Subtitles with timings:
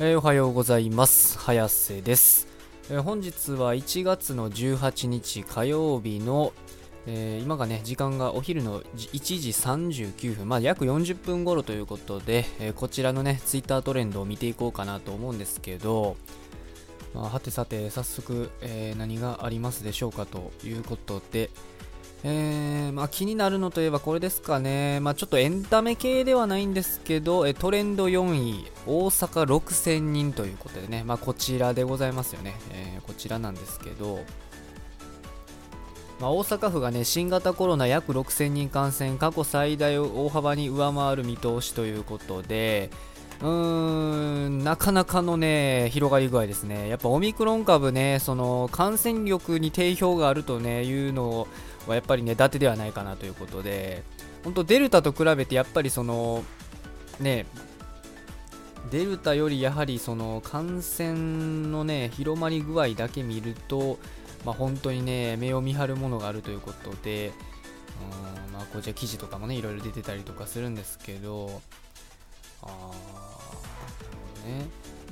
[0.00, 1.36] えーおはようございます。
[1.40, 2.46] 早瀬です、
[2.88, 6.52] えー本日は1月の18日火曜日の、
[7.08, 10.48] えー今がね時間がお昼の1時39分。
[10.48, 16.16] まあ約40分頃ということで、えこちらのねツイッタートレンドを見ていこうかなと思うんですけど
[17.12, 21.50] まあはてさて早速、え何がありますでしょうかということで
[22.24, 34.20] えーまあ、気になるのといえばこれですかね、まあ、ちょっとエンタメ系ではないんですけど、えトレンド4位、大阪6000人ということでね、まあ、こちらでございますよね、えーこちらなんですけど、
[36.20, 42.90] ま、大阪府がね新型コロナ約6000人感染、過去最大を大幅に上回る見通しということで、
[43.40, 43.48] うー
[44.48, 51.48] んなかなかのね広がり具合ですね、やっぱオミクロン株ね、その感染力に定評があるとねいうのを
[51.88, 54.02] はやっぱりね、伊達ではないかなということで、
[54.44, 56.44] 本当、デルタと比べてやっぱりその
[57.20, 57.46] ね
[58.90, 63.98] デルタよりやはりその感染のね広まり具合だけ見ると、
[64.44, 67.32] まあ、本当にね目を見張るものがあるということで、
[68.48, 71.60] うんまあ、こちら記事とかもねいろいろ出てたりとかするんですけど、
[72.62, 74.66] あーなるほどね。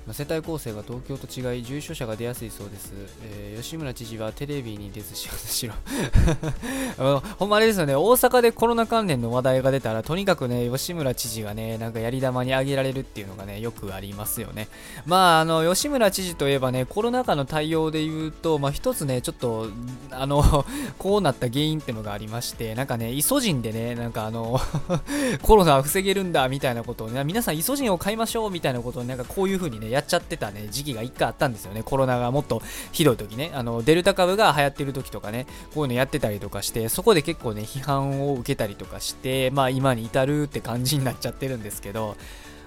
[0.06, 2.92] まあ世帯構成が東京と違い重症者が出やすいそうです、
[3.24, 5.74] えー吉村知事はテレビに出ず仕事しろ。
[6.98, 7.94] あのほんまあれですよね。
[7.94, 14.68] 大阪でコロナ関連の話題が出たらとにかくね吉村知事がねなんかやり玉に挙げられるっていうのがねよくありますよね。
[15.04, 19.68] まああの吉村知事といえばねコロナ禍の対応で言うとまあ一つねちょっと
[20.10, 20.64] あの
[20.98, 24.60] こうなった原因っていうのがありましてなんかねイソジンでねなんかあの
[25.42, 31.82] コロナは防げるんだみたいなことをね皆さんイソジンを買いましょうみたいなことをなんかこういう風にねやっちゃってたね時期が一回あったんですよね。
[31.82, 32.60] コロナがもっと
[32.92, 33.50] ひどい時ね。
[33.54, 42.16] あのデルタ株が流行ってる時とかねこういうのやってたりとかしてそこで結構ね批判を受けたりとかしてまあ今に至るって感じになっちゃってるんですけど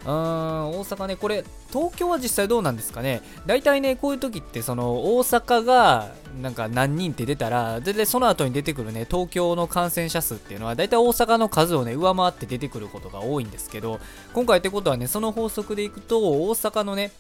[0.06, 3.22] うーん大阪ねこれ東京は実際どうなんですかね。
[3.46, 6.10] 大体ねこういう時ってその大阪が
[6.42, 14.00] なんか何人って出たら大体その後に出てくるね東京の感染者数っていうのは大体大阪の数をね上回って出てくることが多いんですけど
[14.34, 17.12] 今回ってことはねその法則でいくと大阪のね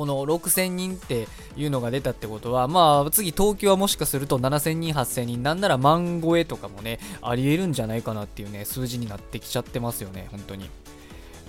[0.00, 1.28] この6000人って
[1.58, 10.70] いうのが出たってことは、まあ次東京はもしかすると7000人、8000人、なんなら万超えとかもね、ありえるんじゃないかなっていうね、数字になってきちゃってますよね、本当に。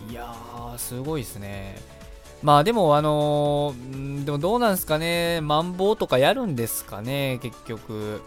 [0.10, 1.80] いやー、すごいですね。
[2.44, 8.22] まあでも、あのーでもどうなんですかね、マンボウとかやるんですかね、結局。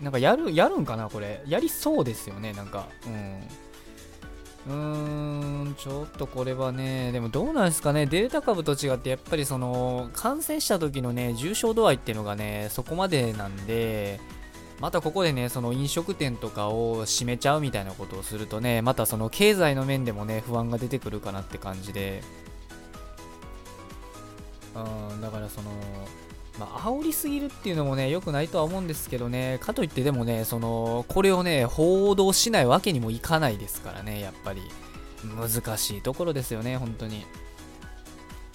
[0.00, 1.42] なんかやる、やるんかな、これ。
[1.46, 2.86] やりそうですよね、なんか。
[3.06, 3.42] うん。
[4.68, 4.74] うー
[5.70, 14.20] ん、ちょっとこれはね、でもどうなんですかね、デルタ株と違って、やっぱりその、感染した時のね、重症度合いっていうのがね、そこまでなんで、
[14.80, 22.22] またここでね、その飲食店とかを閉めちゃうみたいなことをするとね、またその経済の面でもね、不安が出てくるかなって感じで、
[24.74, 25.70] うん、だからその、
[26.58, 34.62] まあ、煽りすぎるっていうのもね、良くないとは思うんですけどね、かといってでもね、その、これをね、報道しないわけにもいかないですからね、やっぱり。
[35.24, 37.24] 難しいところですよね、本当に。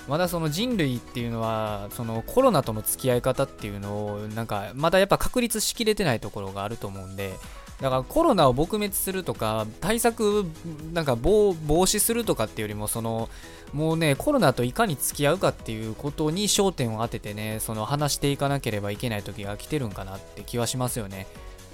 [0.08, 7.34] まだその人類っていうのは、そのコロナとの付き合い方っていうのを、なんか、まだやっぱ確立しきれてないところがあると思うんで、
[7.82, 10.46] だからコロナを撲滅するとか、対策、
[10.94, 13.30] なんか防止するとかっていうよりも、その、
[13.74, 21.28] もうね、コロナといかに付き合うかっていうことに焦点を当ててね、その話していかなければいけない時が来てるんかなって気はしますよね。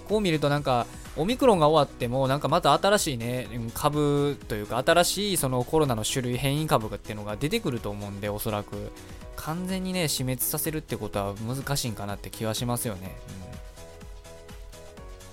[0.07, 0.87] こう見るとなんか、
[1.17, 8.91] オミクロンが終わっても、なんかまた新しいね、株というか、新しいそのコロナの種類、変異株っていうのが出てくると思うんで、おそらく。
[9.35, 13.15] 完全にね、死滅させるってことは難しいんかなって気はしますよね。
[13.38, 13.38] うん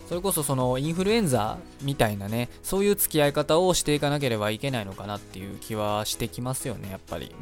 [0.06, 7.26] それこそそのインフルエンザみたいなね、そういう付き合い方をしていかなければいけないのかなっていう気はしてきますよね、やっぱり。
[7.26, 7.34] うん。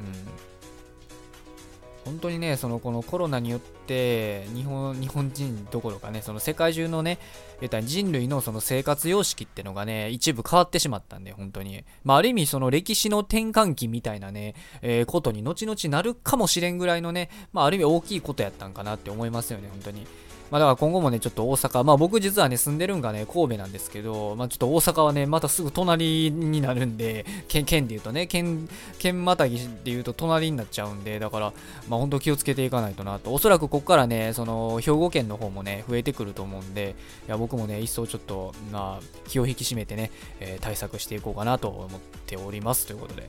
[2.07, 7.19] 本当にね、そのこのコロナによって日本日本人どころかね、その世界中のね、
[7.61, 11.85] 言った人類のその生活様式ってのがね、一部変わってしまったんで、本当に。
[12.05, 20.07] まあ、ある意味その歴史の転換期みたいなね、えーことに後々なるかもしれんぐらいのね、まあ、ある意味大きいことやったんかなって思いますよね、本当に。
[20.51, 31.53] まあ、だから今後もね、ちょっと大阪、まあ僕実はね、住んでるんがね、神戸なんですけど、まあちょっと大阪はね、またすぐ隣になるんで、県、県で言うとね、県、県またぎで言うと隣になっちゃうんで、だから、
[31.89, 33.33] まあ本当気をつけていかないとなと。
[33.33, 36.95] おそらくここからね、その、兵庫県の方もね、増えてくると思うんで、
[37.27, 42.87] いや、僕もね、一層ちょっと、まあ、気を引き締めてね、えー対策していこうかなと思っております。
[42.87, 43.29] ということで。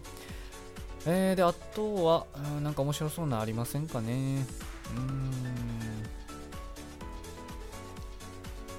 [1.07, 2.27] えー、で、あとは、
[2.61, 4.45] なんか面白そうなありませんかね。
[4.95, 5.31] うーん。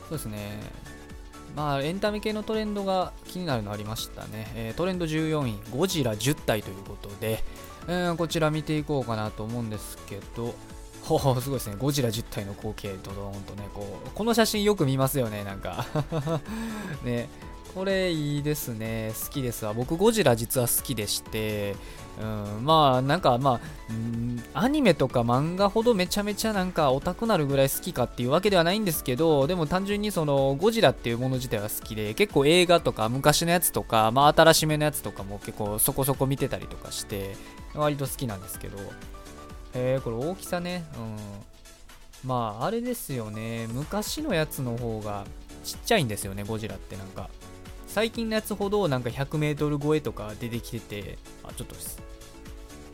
[0.09, 0.61] そうですね。
[1.57, 4.53] まあ、エンタメ系のトレンドが気になるのありましたね。
[4.55, 7.43] えー、トレンド14位、ゴジラ10体ということで、
[7.89, 10.55] えー、こちら見ていこうかなと思うんですけど、
[11.07, 11.77] ほほすごいですね。
[11.79, 15.87] ゴジラ10体の光景、ドドーンとね、こう、この写真よく見ますよね、なんか
[17.05, 17.29] ね、
[17.77, 19.13] これいいですね。
[19.25, 19.73] 好きですわ。
[19.73, 21.77] 僕、ゴジラ実は好きでして、
[22.21, 37.37] うん、まあ、なんかまあ、うん、アニメとか漫画ほどめちゃめちゃなんかオタクなるぐらい好きかっていうわけではないんですけど、でも単純にそのゴジラっていうもの自体は好きで、結構映画とか昔のやつとか、まあ新しめのやつとかも結構そこそこ見てたりとかして、
[37.75, 38.79] 割と好きなんですけど、
[39.79, 42.29] えー、これ大きさね、うん。
[42.29, 43.67] まあ、あれですよね。
[43.71, 45.27] 昔のやつの方が
[45.65, 47.29] ちっちゃいんですよね、ゴジラってなんか。
[47.87, 52.03] 最近のやつほどなんか 100m 超えとか出てきてて、あ、ちょっとです。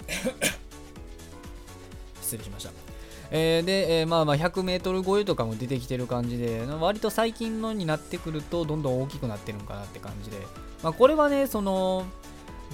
[2.21, 2.73] 失礼しました。
[3.31, 10.39] えー、で、えー、まあまあ 100m 超えとかも出てきてる感じで、割と最近のになってくるとどんどん大きくなってるんかなって感じで、
[10.83, 12.07] まあ、これはね、その、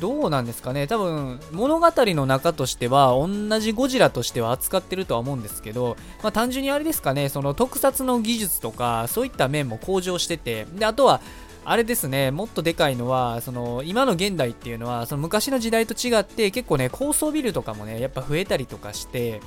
[0.01, 0.87] どうなんですかね。
[0.87, 7.29] 多分物語の中としては同じゴジラとしては扱ってるとは思うんですけど、まあ、単純にあれですかね。
[7.29, 11.21] その特撮の技術とかそういった面も向上しててであとは
[11.65, 19.43] あれですね、もっとでかいのは、その今の現代っていうのは、その昔の時代と違って、結構ね、高層ビルとかもね、やっぱ増えたりとかして、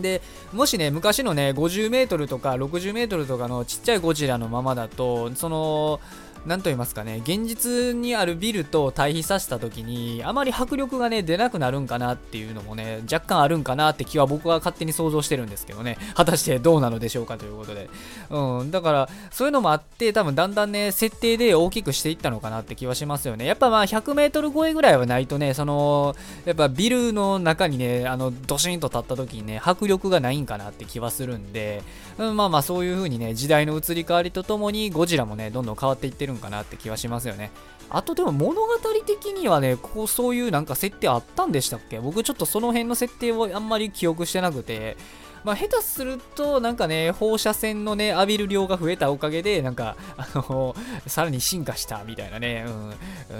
[0.00, 0.22] で、
[0.52, 6.00] もしね、昔のね、50メートルとか60メートルとかのちっちゃいゴジラのままだと、その、
[6.46, 17.88] 何と言いますかね、現実にあるビルと対比させた時に、あまり迫力がね、出なくなるんかなっていうのもね、若干あるんかなって気は僕は勝手に想像してるんですけどね、果たしてどうなのでしょうかということで。
[18.30, 23.46] うん、だから、そういうのもあって、多分だんだんね、設定で大きくしていったのかなって気はしますよね。
[23.46, 31.82] やっぱまあ、100メートル超えぐらいはないとね、その、やっぱビルの中にね、あの、ドシンと立った時にね、迫力がないんかなって気はするんで、
[32.18, 37.52] うん、まあまあ、そういう風にね、時代の移り変わりとともに、ゴジラもね、どんどん変わっていってるるんかなって気はしますよね。
[37.90, 38.68] あとでも物語
[39.06, 42.00] 的にはね、こうそういうなんか設定あったんでしたっけ？
[42.00, 44.96] 僕ちょっとその辺の設定をあんまり記憶してなくて、
[45.44, 50.76] まあ、下手すると、なんかね、放射線のね、浴びる量が増えたおかげで、なんか、あの、
[51.08, 52.90] さらに進化したみたいなね、うん、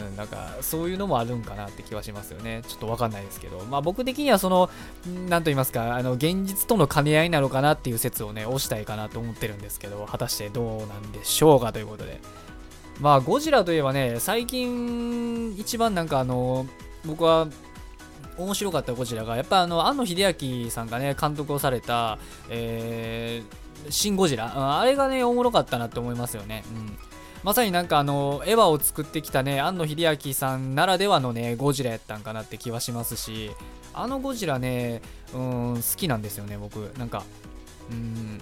[0.09, 2.63] うん、なんか、そういうのもあるんかなって気はしますよね。
[2.67, 4.69] ちょっとわかんないですけど、まあ僕的にはその、
[5.29, 12.21] なんと言いますか、あの、現実との兼ね合いなのかなっていう説をね、押したいかなと思ってるんですけど、果たしてどうなんでしょうかということで。
[13.01, 16.67] まあ、ゴジラといえばね、最近一番なんかあの、
[17.05, 17.49] 僕は
[18.39, 22.19] 面白かったゴジラが、やっぱあの、庵野秀明さんがね、監督をされた、
[22.49, 26.65] えー、シン・ゴジラ、あれがね、おもろかったなって思いますよね。
[26.75, 26.97] うん。
[27.43, 33.51] まさになんかあの、エヴァを作ってきたね、庵野秀明さんならではのね、ゴジラやったんかなって気はしますし、
[33.95, 35.03] あのゴジラね、
[35.35, 36.77] うん、好きなんですよね、僕。
[36.99, 37.25] なんか、
[37.91, 38.41] うん、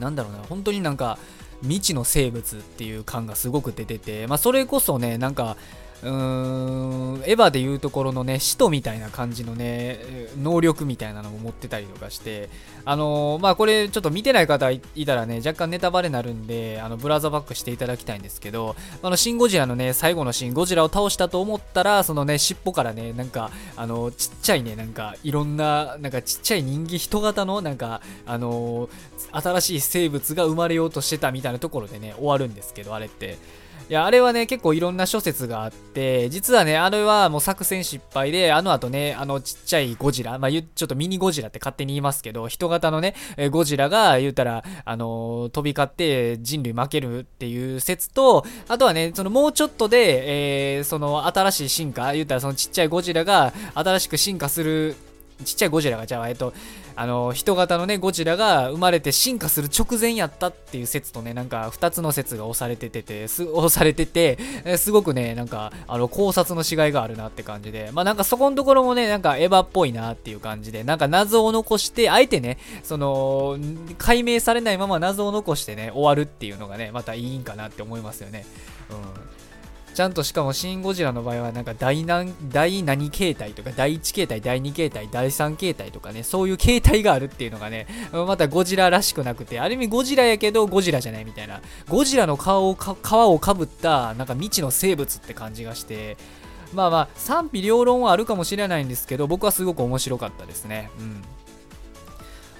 [0.00, 1.18] なんだろうな、本当になんか、
[1.62, 5.56] 未知の生物っていう感がすごく出てて、まあ、それこそね、なんか、
[6.02, 10.00] うーん、エヴァでいうところのね、使徒みたいな感じのね、
[10.40, 12.50] 能力みたいなのも持ってたりとかして、
[12.84, 33.38] あのー、まあ、これちょっと見てない方いたらね、若干ネタバレになるんで、あの、ブラザーバックしていただきたいんですけど、あの、シン・ゴジラのね、最後のシーン、ゴジラを倒したと思ったら、そのね、尻尾からね、なんか、あの、ちっちゃいね、なんか、いろんな、なんかちっちゃい人間、人型の、なんか、あのー、新しい生物が生まれようとしてたみたいなところでね、終わるんですけど、あれって。
[33.92, 43.14] いや、あれはね、結構いろんな諸説があって、実はね、あれはもう作戦失敗で、あの後ね、あのちっちゃいゴジラ、まあ、ちょっとミニゴジラって勝手に言いますけど、人型のね、
[43.50, 54.96] ゴジラが言うたら、あの、飛び交って人類負けるっていう説と、あとはね、そのもうちょっとで、えー、その新しい進化、言うたらそのちっちゃいゴジラが新しく進化する
[55.44, 56.54] ちっちゃいゴジラが、じゃあ、えっと、
[56.96, 64.38] あの、人型のね、ゴジラが生まれて進化する直前やったっていう説とね、なんか2つの説が押されててて、す 押されてて、
[64.76, 73.58] すごくね、なんか、あの、考察のしがいがあるなって感じで、まあなんかそこのところもね、なんかエヴァっぽいなっていう感じで、なんか謎を残して、あえてね、その、
[73.98, 78.46] 解明されないまま謎を残してね、終わるっていうのがね、またいいんかなって思いますよね。
[78.90, 79.31] うん。
[79.94, 96.16] ちゃんとしかもシン・ゴジラの場合はなんか第何第何形態とか第1形態、第2形態、第3形態とかね、そういう形態があるっていうのがね、またゴジラらしくなくて、ある意味ゴジラやけどゴジラじゃないみたいな、ゴジラの顔を皮をかぶったなんか未知の生物って感じがして、
[96.72, 100.90] まあまあ賛否両論はあるかもしれないんですけど、僕はすごく面白かったですね。
[100.98, 101.22] うん。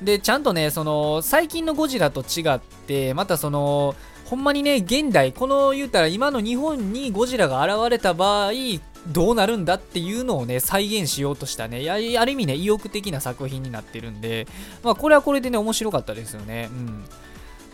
[0.05, 3.95] で、ちゃんとね、その、最近のゴジラと違って、またその、
[4.33, 8.53] ほんまにね、現代、この言うたら今の日本にゴジラが現れた場合、
[9.09, 14.47] どうなるんだっていうのをね、再現しようとしたね、ある意味ね、意欲的な作品になってるんで、
[14.83, 16.71] まあこれはこれでね、面白かったですよね。
[16.73, 17.05] うん。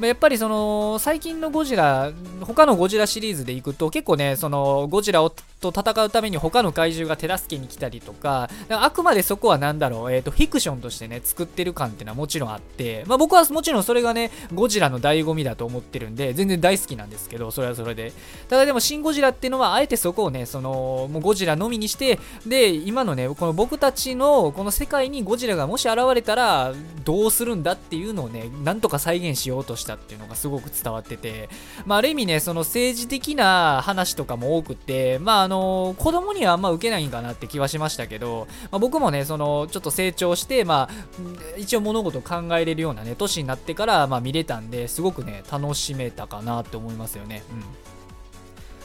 [0.00, 2.10] ま、やっぱりその最近のゴジラ
[2.40, 18.12] 他のゴジラシリーズでいくと結構ねそのゴジラをと戦うために他の怪獣が手助けに来たりとかあくまでそこは何だろう、えーと、フィクションとしてね作ってる感っていうのはもちろんあって、まあ、僕はもちろんそれがねゴジラの醍醐味だと思ってるんで全然大好きなんですけどそれはそれで。
[18.48, 26.72] ただでもシン・ゴジラっていうのはあえてそこをねそのもうゴジラのみにしてで今のねこの僕たちのこの世界にゴジラがもし現れたら
[27.04, 31.48] どうするんだっていうのをねなんとか再現しようとしたっていうのがすごく伝わってて、
[31.84, 47.42] まあ、ある意味ねその政治的な話とかも多くてまああの子供にはあんま受けないんかなって気はしましたけど、まあ、僕もねそのちょっと成長してまあ一応物事を考えれるようなね年になってからまあ見れたんですごくね楽しめたかなって思いますよね。
[47.50, 47.64] うん。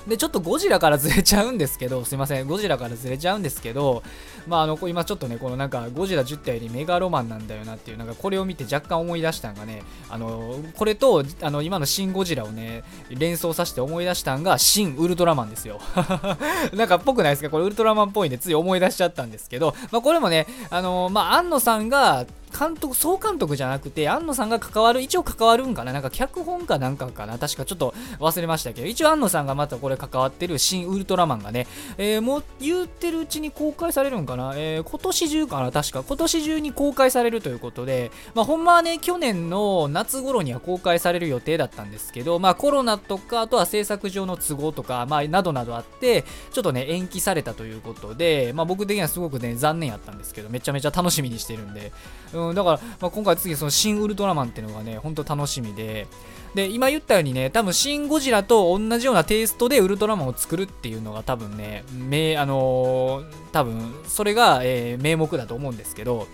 [0.08, 4.04] で、ちょっとゴジラからずれちゃうんですけど、 すいません、ゴジラからずれちゃうんですけど、
[4.48, 15.80] まあ、あの、今ちょっとね、このなんか、ゴジラ10体よりメガロマンなんだよなっていう、なんかこれを見て若干思い出したんがね、あの、これと、あの、今のシン・ゴジラをね、連想させて思い出したんが、シン・ウルトラマンですよ。
[16.74, 17.50] なんかっぽくないですか？
[17.50, 22.26] これウルトラマンっぽいんで、つい思い出しちゃったんですけど、まあ、これもね、あの、まあ、安野さんが、
[22.58, 25.92] 監督、総監督じゃなくて、安野さんが関わる、一応関わるんかな？
[25.92, 27.38] なんか脚本かなんかかな？
[27.38, 31.68] 確かちょっと忘れましたけど、一応安野さんがまたこれ関わってる新ウルトラマンがね、
[31.98, 34.54] えー、もう言ってるうちに公開されるんかな？
[34.56, 35.72] えー、今年中かな？
[35.72, 36.04] 確か。
[36.04, 51.92] 今年中に公開されるということで、まあほんまはね、去年の夏頃には公開される予定だったんですけど、まあコロナとか、あとは制作上の都合とか、まあなどなどあって、ちょっとね、延期されたということで、まあ僕的にはすごくね、残念やったんですけど、めちゃめちゃ楽しみにしてるんで、
[52.34, 56.08] うん、うんだから、まあ、今回次その新ウルトラマンっていうのがね、ほんと楽しみで、
[56.56, 66.28] で、今言ったようにね、多分シン・ゴジラと同じようなテイストでウルトラマンを作るっていうのが多分ね、名、あのー、多分それが、えー、名目だと思うんですけど、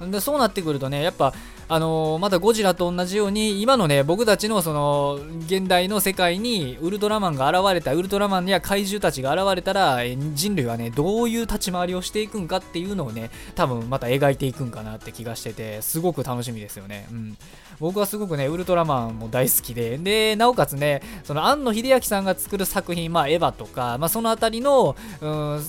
[0.00, 1.32] でそうなってくるとね、やっぱ
[1.72, 10.00] あのー、またゴジラと同じように今のね僕たちのその現代の世界にウルトラマンが現れたウルトラマンや怪獣たちが現れたら
[10.34, 17.38] 人類はねどういう立ち回りをしていくんかっていうのをね多分また描いていくんかなって気がしててすごく楽しみですよね、うん、
[17.80, 19.96] 僕はすごくねウルトラマンも大好きで。
[19.96, 25.62] でなおかつねその庵野秀明さんが作る作品まあエヴァとか、まあ、その辺りの、うん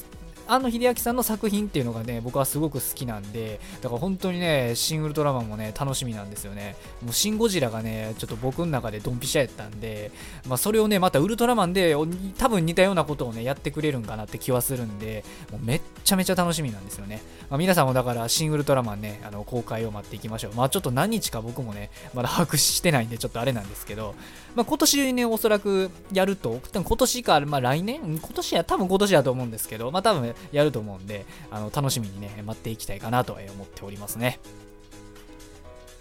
[0.47, 6.75] 庵野秀明さんの作品っていうのがね、僕はすごく好きなんで、だから本当にね、シン・ウルトラマンもね、楽しみなんですよね。
[7.03, 10.11] もうシン・ゴジラがね、ちょっと僕の中でドンピシャやったんで、
[10.47, 11.95] まあ、それをね、またウルトラマンで
[12.37, 17.21] 多分似たようなことをね、やってくれるんかなって気はするんで、もうめっちゃめちゃ楽しみなんですよね。
[17.49, 20.53] まあ、皆さんもだから、シン・ウルトラマンね、あの公開を待っていきましょう。
[20.53, 24.15] まあちょっと何日か僕もね、まだ把握してないんで、ちょっとあれなんですけど、
[24.55, 27.99] まあ今年ね、おそらくやると、今年か、まあ来年？
[28.01, 34.39] 今年や、多分今年だと思うんですけど、まあ多分やると思うんで、で、あの楽しみにね、待っていきたいかなと思っておりますね。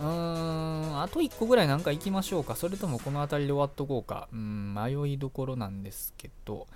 [0.00, 2.56] うーん、あと1個ぐらいなんか行きましょうか。
[2.56, 4.28] それともこの辺りで終わっとこうか。
[4.32, 6.66] うん、迷いどころなんですけど。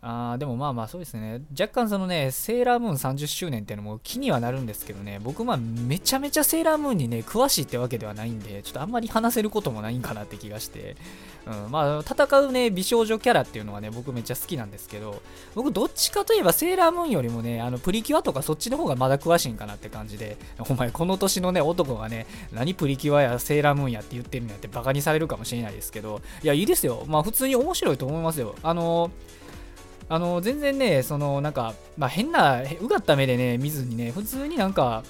[0.00, 1.42] あーでもまあまあそうですね。
[1.58, 10.96] 若干そのね、セーラームーン30周年っていうのも気にはなるんですけどね、僕まあめちゃめちゃセーラームーンにね、詳しいってわけではないんで、ちょっとあんまり話せることもないんかなって気がして、
[11.46, 15.20] うん、まあ戦うね、美少女キャラっていうのはね、僕めっちゃ好きなんですけど、
[15.56, 20.36] 僕どっちかといえばセーラームーンよりもね、あのプリキュアとかそっちの方がまだ詳しいんかなって感じで、
[20.70, 27.02] お前この年のね、男がね、何プリキュアやセーラームーンやって言ってるんやってバカにされるかもしれないですけど、いや、いいですよ。
[27.08, 28.54] まあ普通に面白いと思いますよ。
[28.62, 29.37] あのー
[30.08, 35.02] あの全然ねそのなんか、まあ、変なうがった目でね見ずにね普通になんか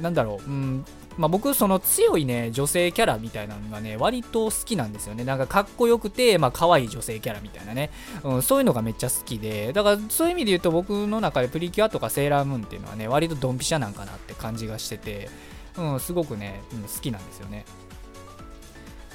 [0.00, 0.84] なんだろう、うん
[1.16, 5.24] まあ、僕その強いね女性キャラみたいなのがね割と好きなんですよね。
[5.24, 7.90] なんかかっこよくてまあ可愛い女性キャラみたいなね、
[8.22, 9.72] うん、そういうのがめっちゃ好きで。
[9.72, 15.30] だからそういう意味で言うと僕の中でプリキュアとかセーラームーンっていうのはね割とドンピシャなんかなって感じがしてて、
[15.78, 17.64] うん、すごくね、うん、好きなんですよね。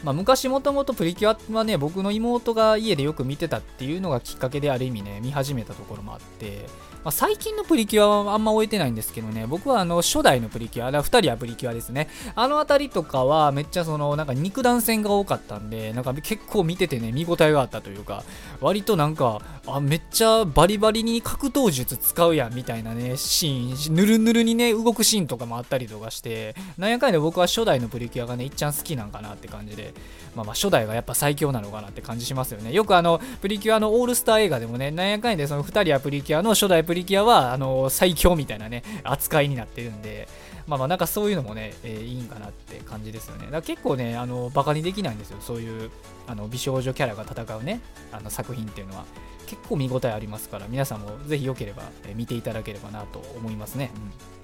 [0.04, 6.66] まあ、昔もともとプリキュアはね、僕の妹が家でよく見てたっていうのがきっかけである意味ね、見始めたところもあって、
[7.04, 12.10] まあ、最近のプリキュアはあんま終えてないんですけどね、僕はあの初代のプリキュア、2人はプリキュアですね。
[12.36, 18.24] あの辺りとかはめっちゃそのなんか肉弾戦が多かったんで、なんか結構見ててね、見応えがあったというか、
[18.60, 29.94] 割となんか、あ、めっちゃバリバリに格闘術使うやんみたいなね、シーン、ぬるぬるにね、動くシーンとかもあったりとかして、なんやかんや僕は初代のプリキュアがね、いっちゃん好きなんかなって感じで、
[30.36, 32.72] まあまあ初代がやっぱ最強なのかなって感じしますよね。
[32.72, 40.28] よくあの、プリキュアのオールスター映画でもね、なんやかんやでその2人はプリキュアの初代プリキュアプリキュアは、あの、最強みたいなね、扱いになってるんで、
[40.68, 43.46] まあまあなんかそういうのもね、えー、いいんかなって感じですよね。
[43.46, 45.38] だから結構ね、あの、バカにできないんですよ。
[45.40, 45.90] そういう、
[46.28, 47.80] あの、美少女キャラが戦うね、
[48.12, 49.06] あの作品っていうのは。
[49.48, 53.92] 結構見応えありますから、皆さんもぜひ良ければ、え見ていただければなと思いますね。
[53.96, 54.41] うん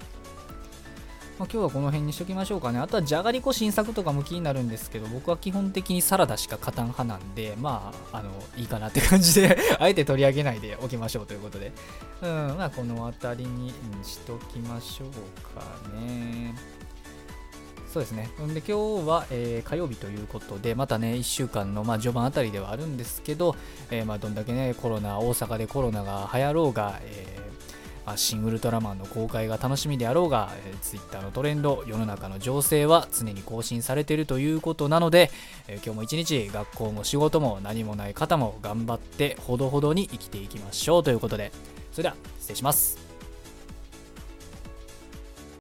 [1.38, 2.80] まあ、今日はこの辺にしときましょうかね。
[2.80, 11.72] あとはじゃがりこ新作とかも気になるんですけど、僕は基本的にサラダしか勝たん派なんで、まあ、あの、いいかなって感じで あえて取り上げないでおきましょうということで。
[12.22, 15.10] うん、まあ、この辺りにしときましょう
[15.54, 15.62] か
[16.00, 16.54] ね。
[17.92, 18.28] そうですね。
[18.42, 23.54] んで今日は、えー、火曜日ということで、またね、1週間の、まあ、序盤あたりではあるんですけど、
[23.90, 27.67] えー、まあ、どんだけね、コロナ、大阪でコロナが流行ろうが、えー、
[28.16, 35.30] シンウルトラマンの公開が楽しみであろうが、えー、Twitter のトレンド、世の中の情勢は常に更新されているということなので、
[35.66, 41.52] えー、今日も一日学校も仕事も何もない方も頑張ってほどほどに生きていきましょうということで、
[41.92, 43.07] それでは失礼します。